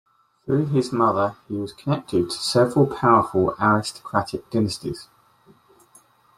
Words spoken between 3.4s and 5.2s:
aristocratic dynasties.